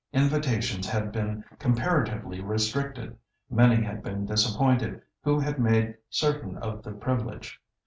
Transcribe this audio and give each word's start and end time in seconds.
Invitations 0.13 0.89
had 0.89 1.11
been 1.11 1.43
comparatively 1.59 2.41
restricted; 2.41 3.15
many 3.51 3.75
had 3.83 4.01
been 4.01 4.25
disappointed 4.25 4.99
who 5.23 5.39
had 5.39 5.59
made 5.59 5.95
certain 6.09 6.57
of 6.57 6.81
the 6.81 6.91
privilege. 6.93 7.61